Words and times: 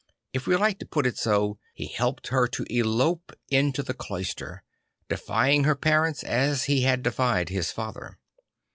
If 0.33 0.47
we 0.47 0.55
like 0.55 0.79
to 0.79 0.87
put 0.87 1.05
it 1.05 1.15
so, 1.19 1.59
he 1.75 1.85
helped 1.85 2.29
her 2.29 2.47
to 2.47 2.65
elope 2.73 3.33
into 3.51 3.83
the 3.83 3.93
cloister, 3.93 4.63
defying 5.09 5.63
her 5.65 5.75
parents 5.75 6.23
as 6.23 6.63
he 6.63 6.81
had 6.81 7.03
defied 7.03 7.49
his 7.49 7.71
father. 7.71 8.17